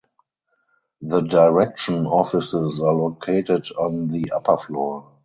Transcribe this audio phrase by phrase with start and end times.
[1.03, 5.11] The direction offices are located on the upper floor.